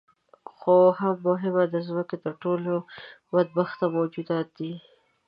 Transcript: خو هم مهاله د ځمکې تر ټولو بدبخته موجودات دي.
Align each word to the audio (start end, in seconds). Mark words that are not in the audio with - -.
خو 0.55 0.75
هم 0.99 1.15
مهاله 1.25 1.63
د 1.69 1.75
ځمکې 1.87 2.17
تر 2.23 2.33
ټولو 2.43 2.73
بدبخته 3.33 3.85
موجودات 3.95 4.47
دي. 4.57 4.71